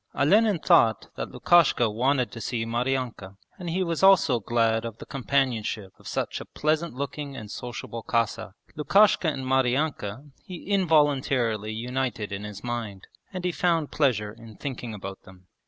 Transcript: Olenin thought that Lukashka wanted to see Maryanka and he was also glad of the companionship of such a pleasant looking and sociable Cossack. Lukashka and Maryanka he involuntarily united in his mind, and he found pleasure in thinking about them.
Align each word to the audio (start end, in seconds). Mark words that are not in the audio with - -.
Olenin 0.15 0.57
thought 0.57 1.09
that 1.15 1.29
Lukashka 1.29 1.87
wanted 1.87 2.31
to 2.31 2.41
see 2.41 2.65
Maryanka 2.65 3.37
and 3.59 3.69
he 3.69 3.83
was 3.83 4.01
also 4.01 4.39
glad 4.39 4.83
of 4.83 4.97
the 4.97 5.05
companionship 5.05 5.93
of 5.99 6.07
such 6.07 6.41
a 6.41 6.45
pleasant 6.45 6.95
looking 6.95 7.37
and 7.37 7.51
sociable 7.51 8.01
Cossack. 8.01 8.55
Lukashka 8.75 9.31
and 9.31 9.45
Maryanka 9.45 10.31
he 10.43 10.65
involuntarily 10.67 11.71
united 11.71 12.31
in 12.31 12.45
his 12.45 12.63
mind, 12.63 13.05
and 13.31 13.45
he 13.45 13.51
found 13.51 13.91
pleasure 13.91 14.33
in 14.33 14.55
thinking 14.55 14.95
about 14.95 15.21
them. 15.21 15.45